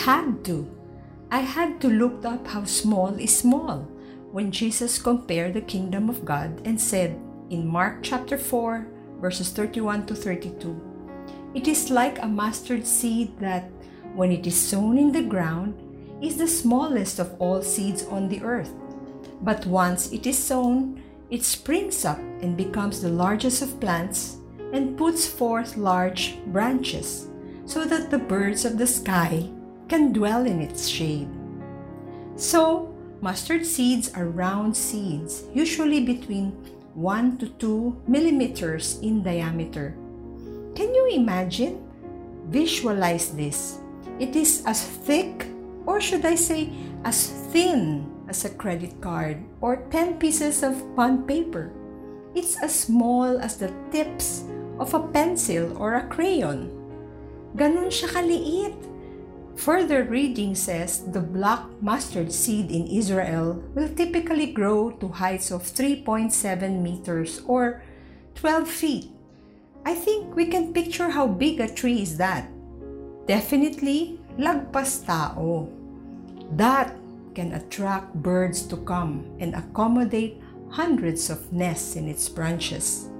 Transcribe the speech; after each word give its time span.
had 0.00 0.42
to. 0.46 0.66
I 1.30 1.40
had 1.40 1.78
to 1.82 1.88
look 1.88 2.24
up 2.24 2.46
how 2.46 2.64
small 2.64 3.12
is 3.20 3.36
small 3.36 3.86
when 4.32 4.50
Jesus 4.50 4.98
compared 4.98 5.52
the 5.52 5.60
kingdom 5.60 6.08
of 6.08 6.24
God 6.24 6.62
and 6.64 6.80
said 6.80 7.20
in 7.50 7.66
Mark 7.66 7.98
chapter 8.00 8.38
4, 8.38 8.86
verses 9.20 9.50
31 9.50 10.06
to 10.06 10.14
32, 10.14 11.52
It 11.54 11.68
is 11.68 11.90
like 11.90 12.18
a 12.22 12.26
mustard 12.26 12.86
seed 12.86 13.38
that, 13.40 13.70
when 14.14 14.32
it 14.32 14.46
is 14.46 14.58
sown 14.58 14.96
in 14.96 15.12
the 15.12 15.22
ground, 15.22 15.76
is 16.22 16.38
the 16.38 16.48
smallest 16.48 17.18
of 17.18 17.36
all 17.38 17.60
seeds 17.60 18.04
on 18.06 18.28
the 18.28 18.42
earth. 18.42 18.72
But 19.42 19.66
once 19.66 20.12
it 20.12 20.26
is 20.26 20.38
sown, 20.38 21.02
it 21.28 21.44
springs 21.44 22.06
up 22.06 22.18
and 22.40 22.56
becomes 22.56 23.02
the 23.02 23.10
largest 23.10 23.60
of 23.60 23.78
plants 23.80 24.38
and 24.72 24.96
puts 24.96 25.26
forth 25.26 25.76
large 25.76 26.38
branches, 26.46 27.28
so 27.66 27.84
that 27.84 28.10
the 28.10 28.18
birds 28.18 28.64
of 28.64 28.78
the 28.78 28.86
sky 28.86 29.50
can 29.90 30.14
dwell 30.14 30.46
in 30.46 30.62
its 30.62 30.86
shade. 30.86 31.26
So, 32.38 32.94
mustard 33.20 33.66
seeds 33.66 34.14
are 34.14 34.30
round 34.30 34.78
seeds, 34.78 35.50
usually 35.52 36.06
between 36.06 36.54
1 36.94 37.38
to 37.42 37.50
2 37.58 38.06
millimeters 38.06 39.02
in 39.02 39.26
diameter. 39.26 39.98
Can 40.78 40.94
you 40.94 41.10
imagine? 41.10 41.82
Visualize 42.46 43.34
this. 43.34 43.82
It 44.22 44.38
is 44.38 44.62
as 44.64 44.86
thick, 45.04 45.50
or 45.86 46.00
should 46.00 46.24
I 46.24 46.38
say, 46.38 46.70
as 47.04 47.30
thin 47.50 48.06
as 48.28 48.44
a 48.44 48.54
credit 48.54 48.94
card 49.02 49.42
or 49.60 49.82
10 49.90 50.22
pieces 50.22 50.62
of 50.62 50.78
bond 50.94 51.26
paper. 51.26 51.74
It's 52.34 52.54
as 52.62 52.86
small 52.86 53.42
as 53.42 53.58
the 53.58 53.74
tips 53.90 54.46
of 54.78 54.94
a 54.94 55.02
pencil 55.02 55.74
or 55.74 55.98
a 55.98 56.06
crayon. 56.06 56.70
Ganun 57.58 57.90
siya 57.90 58.06
kaliit. 58.14 58.89
Further 59.60 60.08
reading 60.08 60.54
says 60.54 61.04
the 61.12 61.20
black 61.20 61.60
mustard 61.84 62.32
seed 62.32 62.72
in 62.72 62.88
Israel 62.88 63.60
will 63.76 63.92
typically 63.92 64.56
grow 64.56 64.88
to 65.04 65.08
heights 65.20 65.50
of 65.50 65.68
3.7 65.68 66.32
meters 66.80 67.44
or 67.44 67.82
12 68.36 68.64
feet. 68.64 69.06
I 69.84 69.92
think 69.92 70.34
we 70.34 70.46
can 70.46 70.72
picture 70.72 71.10
how 71.10 71.26
big 71.28 71.60
a 71.60 71.68
tree 71.68 72.00
is 72.00 72.16
that. 72.16 72.48
Definitely 73.28 74.18
lagpas 74.40 75.04
tao. 75.04 75.68
That 76.56 76.96
can 77.34 77.52
attract 77.52 78.16
birds 78.16 78.64
to 78.72 78.80
come 78.88 79.28
and 79.44 79.52
accommodate 79.52 80.40
hundreds 80.72 81.28
of 81.28 81.52
nests 81.52 82.00
in 82.00 82.08
its 82.08 82.32
branches. 82.32 83.12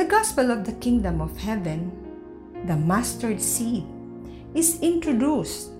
The 0.00 0.08
gospel 0.08 0.50
of 0.50 0.64
the 0.64 0.80
kingdom 0.80 1.20
of 1.20 1.36
heaven, 1.36 1.92
the 2.64 2.80
mustard 2.80 3.42
seed, 3.44 3.84
is 4.54 4.80
introduced, 4.80 5.70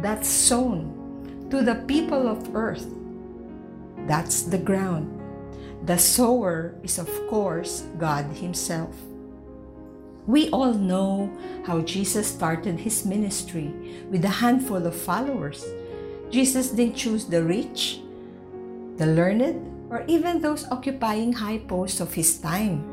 that's 0.00 0.28
sown 0.28 1.46
to 1.50 1.62
the 1.62 1.84
people 1.86 2.28
of 2.28 2.54
earth. 2.54 2.86
That's 4.06 4.42
the 4.42 4.58
ground. 4.58 5.16
The 5.86 5.98
sower 5.98 6.74
is, 6.82 6.98
of 6.98 7.08
course, 7.28 7.84
God 7.98 8.26
Himself. 8.36 8.94
We 10.26 10.50
all 10.50 10.74
know 10.74 11.32
how 11.66 11.80
Jesus 11.80 12.28
started 12.28 12.78
his 12.78 13.04
ministry 13.04 14.06
with 14.10 14.24
a 14.24 14.38
handful 14.44 14.86
of 14.86 14.94
followers. 14.94 15.64
Jesus 16.30 16.70
didn't 16.70 16.94
choose 16.94 17.24
the 17.24 17.42
rich, 17.42 18.00
the 18.96 19.06
learned, 19.06 19.58
or 19.90 20.04
even 20.06 20.40
those 20.40 20.70
occupying 20.70 21.32
high 21.32 21.58
posts 21.58 21.98
of 21.98 22.14
his 22.14 22.38
time. 22.38 22.84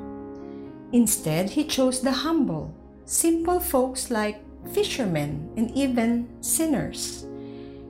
Instead, 0.93 1.51
he 1.51 1.65
chose 1.65 2.01
the 2.01 2.25
humble, 2.25 2.73
simple 3.05 3.59
folks 3.59 4.09
like 4.09 4.41
fishermen 4.67 5.51
and 5.57 5.71
even 5.71 6.29
sinners. 6.41 7.25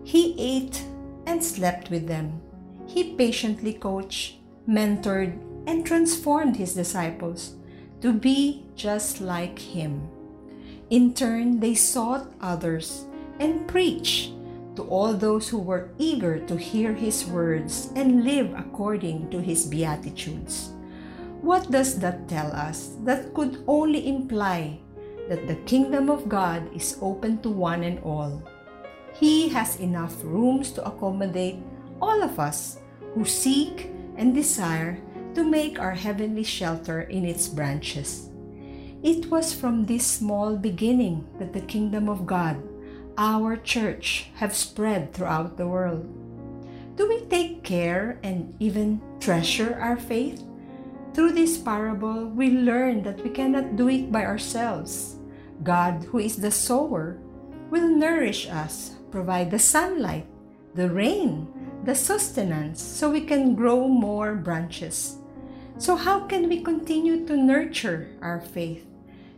He 0.03 0.35
ate 0.39 0.83
and 1.25 1.43
slept 1.43 1.89
with 1.89 2.07
them. 2.07 2.41
He 2.87 3.15
patiently 3.15 3.73
coached, 3.73 4.35
mentored, 4.67 5.37
and 5.67 5.85
transformed 5.85 6.55
his 6.55 6.73
disciples 6.73 7.55
to 8.01 8.13
be 8.13 8.63
just 8.75 9.19
like 9.19 9.59
him. 9.59 10.07
In 10.89 11.13
turn, 11.13 11.59
they 11.59 11.75
sought 11.75 12.31
others 12.39 13.05
and 13.39 13.67
preached 13.67 14.31
to 14.75 14.83
all 14.83 15.13
those 15.13 15.49
who 15.49 15.57
were 15.57 15.89
eager 15.97 16.39
to 16.47 16.55
hear 16.55 16.93
his 16.93 17.25
words 17.25 17.91
and 17.95 18.23
live 18.23 18.53
according 18.55 19.29
to 19.31 19.41
his 19.41 19.65
beatitudes. 19.65 20.71
What 21.41 21.69
does 21.69 21.99
that 21.99 22.29
tell 22.29 22.51
us? 22.53 22.95
That 23.03 23.33
could 23.33 23.63
only 23.67 24.07
imply 24.07 24.79
that 25.29 25.47
the 25.47 25.59
kingdom 25.67 26.09
of 26.09 26.29
God 26.29 26.69
is 26.73 26.97
open 27.01 27.41
to 27.41 27.49
one 27.49 27.83
and 27.83 27.99
all. 28.03 28.41
He 29.13 29.49
has 29.49 29.79
enough 29.79 30.15
rooms 30.23 30.71
to 30.71 30.85
accommodate 30.85 31.59
all 32.01 32.23
of 32.23 32.39
us 32.39 32.79
who 33.13 33.25
seek 33.25 33.89
and 34.15 34.33
desire 34.33 34.99
to 35.35 35.43
make 35.43 35.79
our 35.79 35.93
heavenly 35.93 36.43
shelter 36.43 37.01
in 37.01 37.25
its 37.25 37.47
branches. 37.47 38.29
It 39.03 39.29
was 39.29 39.53
from 39.53 39.85
this 39.85 40.05
small 40.05 40.57
beginning 40.57 41.27
that 41.39 41.53
the 41.53 41.61
kingdom 41.61 42.09
of 42.09 42.25
God, 42.25 42.57
our 43.17 43.57
church, 43.57 44.29
have 44.35 44.55
spread 44.55 45.13
throughout 45.13 45.57
the 45.57 45.67
world. 45.67 46.05
Do 46.95 47.07
we 47.07 47.21
take 47.25 47.63
care 47.63 48.17
and 48.23 48.55
even 48.59 49.01
treasure 49.19 49.77
our 49.79 49.97
faith? 49.97 50.41
Through 51.13 51.33
this 51.33 51.57
parable, 51.57 52.25
we 52.29 52.49
learn 52.49 53.03
that 53.03 53.23
we 53.23 53.29
cannot 53.29 53.75
do 53.75 53.89
it 53.89 54.11
by 54.11 54.25
ourselves. 54.25 55.16
God, 55.63 56.05
who 56.05 56.19
is 56.19 56.37
the 56.37 56.51
sower, 56.51 57.17
will 57.69 57.89
nourish 57.89 58.47
us, 58.47 58.95
provide 59.11 59.51
the 59.51 59.59
sunlight, 59.59 60.25
the 60.75 60.89
rain, 60.89 61.47
the 61.83 61.95
sustenance, 61.95 62.81
so 62.81 63.09
we 63.09 63.21
can 63.21 63.55
grow 63.55 63.87
more 63.87 64.35
branches. 64.35 65.17
So, 65.77 65.95
how 65.95 66.21
can 66.21 66.49
we 66.49 66.61
continue 66.61 67.25
to 67.25 67.37
nurture 67.37 68.09
our 68.21 68.41
faith? 68.41 68.85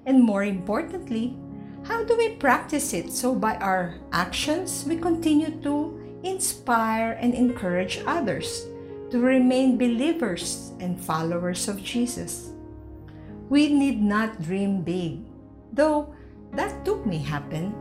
And 0.06 0.24
more 0.24 0.44
importantly, 0.44 1.38
how 1.84 2.03
do 2.03 2.16
we 2.18 2.36
practice 2.36 2.94
it 2.94 3.12
so 3.12 3.36
by 3.36 3.56
our 3.57 3.96
actions 4.12 4.86
we 4.88 4.97
continue 4.97 5.51
to 5.63 5.96
inspire 6.24 7.13
and 7.19 7.34
encourage 7.34 8.03
others 8.06 8.66
to 9.12 9.19
remain 9.19 9.78
believers 9.78 10.72
and 10.80 11.00
followers 11.00 11.68
of 11.68 11.84
Jesus? 11.84 12.51
We 13.50 13.72
need 13.74 14.01
not 14.01 14.41
dream 14.41 14.84
big 14.84 15.28
though 15.74 16.13
that 16.53 16.85
too 16.85 17.03
may 17.06 17.19
happen. 17.19 17.74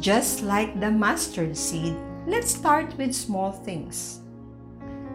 Just 0.00 0.42
like 0.42 0.80
the 0.80 0.90
mustard 0.90 1.56
seed, 1.56 1.96
let's 2.26 2.54
start 2.54 2.96
with 2.98 3.14
small 3.14 3.52
things. 3.52 4.20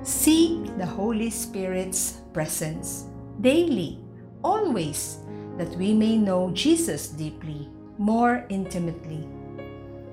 Seek 0.01 0.77
the 0.77 0.85
Holy 0.85 1.29
Spirit's 1.29 2.21
presence 2.31 3.05
daily, 3.41 3.99
always, 4.43 5.19
that 5.57 5.75
we 5.75 5.93
may 5.93 6.15
know 6.17 6.51
Jesus 6.51 7.09
deeply, 7.09 7.67
more 7.97 8.45
intimately. 8.47 9.27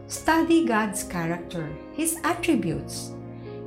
Study 0.09 0.67
God's 0.67 1.03
character, 1.05 1.71
His 1.95 2.19
attributes. 2.25 3.13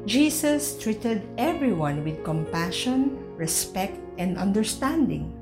Jesus 0.06 0.78
treated 0.78 1.24
everyone 1.38 2.03
with 2.03 2.24
compassion, 2.24 3.16
respect, 3.36 4.00
and 4.18 4.38
understanding. 4.38 5.38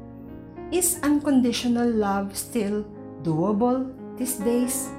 Is 0.69 0.99
unconditional 1.01 1.87
love 1.89 2.35
still 2.35 2.83
doable 3.23 3.87
these 4.17 4.35
days? 4.35 4.89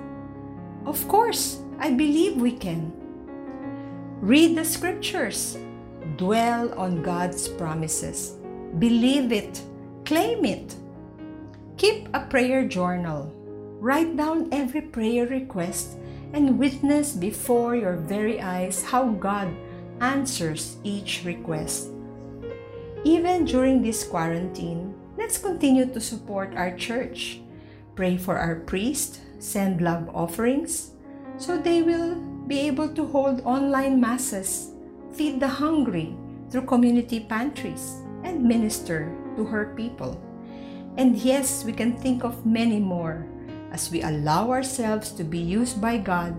Of 0.86 1.06
course, 1.08 1.60
I 1.78 1.90
believe 1.90 2.40
we 2.40 2.52
can. 2.52 2.90
Read 4.22 4.56
the 4.56 4.64
scriptures, 4.64 5.58
dwell 6.16 6.72
on 6.72 7.02
God's 7.02 7.48
promises, 7.48 8.40
believe 8.78 9.30
it, 9.30 9.60
claim 10.06 10.46
it. 10.46 10.74
Keep 11.76 12.08
a 12.14 12.24
prayer 12.24 12.66
journal. 12.66 13.30
Write 13.78 14.16
down 14.16 14.48
every 14.50 14.80
prayer 14.80 15.26
request 15.26 15.98
and 16.32 16.58
witness 16.58 17.12
before 17.12 17.76
your 17.76 17.96
very 17.96 18.40
eyes 18.40 18.82
how 18.82 19.08
God 19.20 19.52
answers 20.00 20.78
each 20.82 21.24
request. 21.24 21.90
Even 23.04 23.44
during 23.44 23.82
this 23.82 24.02
quarantine, 24.02 24.94
let's 25.18 25.36
continue 25.36 25.84
to 25.84 26.00
support 26.00 26.54
our 26.54 26.70
church. 26.78 27.42
Pray 27.98 28.16
for 28.16 28.38
our 28.38 28.62
priest, 28.62 29.18
send 29.42 29.82
love 29.82 30.08
offerings, 30.14 30.94
so 31.36 31.58
they 31.58 31.82
will 31.82 32.14
be 32.46 32.60
able 32.70 32.88
to 32.94 33.04
hold 33.04 33.42
online 33.42 34.00
masses, 34.00 34.70
feed 35.12 35.40
the 35.42 35.58
hungry 35.58 36.14
through 36.50 36.70
community 36.70 37.18
pantries, 37.18 37.98
and 38.22 38.46
minister 38.46 39.10
to 39.36 39.44
her 39.44 39.74
people. 39.74 40.14
And 40.96 41.18
yes, 41.18 41.64
we 41.64 41.72
can 41.72 41.98
think 41.98 42.22
of 42.22 42.46
many 42.46 42.78
more 42.78 43.26
as 43.70 43.90
we 43.90 44.02
allow 44.02 44.50
ourselves 44.50 45.10
to 45.18 45.24
be 45.24 45.38
used 45.38 45.82
by 45.82 45.98
God. 45.98 46.38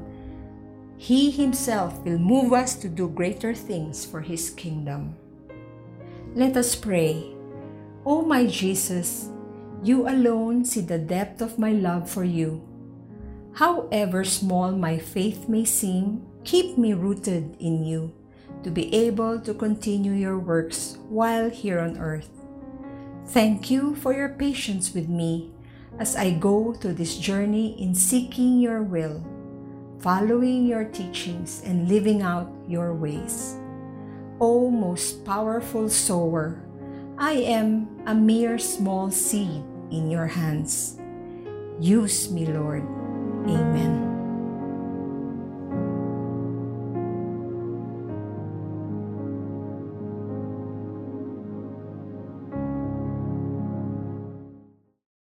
He 0.97 1.31
Himself 1.31 1.99
will 2.03 2.17
move 2.17 2.51
us 2.53 2.75
to 2.79 2.87
do 2.87 3.07
greater 3.07 3.53
things 3.53 4.03
for 4.05 4.19
His 4.19 4.49
kingdom. 4.49 5.15
Let 6.35 6.57
us 6.57 6.75
pray. 6.75 7.38
O 8.09 8.23
my 8.25 8.47
Jesus, 8.49 9.29
you 9.83 10.09
alone 10.09 10.65
see 10.65 10.81
the 10.81 10.97
depth 10.97 11.45
of 11.45 11.59
my 11.61 11.69
love 11.69 12.09
for 12.09 12.23
you. 12.23 12.65
However 13.53 14.25
small 14.25 14.71
my 14.71 14.97
faith 14.97 15.47
may 15.47 15.63
seem, 15.63 16.25
keep 16.43 16.75
me 16.75 16.97
rooted 16.97 17.55
in 17.61 17.85
you 17.85 18.11
to 18.63 18.71
be 18.71 18.89
able 18.95 19.39
to 19.41 19.53
continue 19.53 20.13
your 20.13 20.39
works 20.39 20.97
while 21.07 21.51
here 21.51 21.77
on 21.77 22.01
earth. 22.01 22.33
Thank 23.27 23.69
you 23.69 23.93
for 23.93 24.11
your 24.11 24.29
patience 24.29 24.91
with 24.91 25.07
me 25.07 25.53
as 25.99 26.15
I 26.15 26.31
go 26.31 26.73
through 26.73 26.97
this 26.97 27.15
journey 27.15 27.77
in 27.77 27.93
seeking 27.93 28.57
your 28.57 28.81
will, 28.81 29.21
following 30.01 30.65
your 30.65 30.85
teachings, 30.85 31.61
and 31.61 31.87
living 31.87 32.23
out 32.23 32.49
your 32.67 32.91
ways. 32.91 33.53
O 34.41 34.71
most 34.71 35.23
powerful 35.23 35.89
sower, 35.89 36.65
I 37.21 37.33
am 37.33 37.99
a 38.07 38.15
mere 38.15 38.57
small 38.57 39.11
seed 39.11 39.61
in 39.91 40.09
your 40.09 40.25
hands. 40.25 40.95
Use 41.77 42.31
me, 42.31 42.45
Lord. 42.45 42.83
Amen. 43.43 44.08